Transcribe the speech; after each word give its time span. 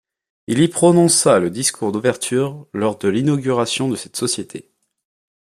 Il 0.47 0.61
y 0.63 0.67
prononça 0.67 1.37
le 1.37 1.51
discours 1.51 1.91
d'ouverture 1.91 2.65
lors 2.73 2.97
de 2.97 3.07
l'inauguration 3.07 3.87
de 3.87 3.95
cette 3.95 4.15
société. 4.15 4.71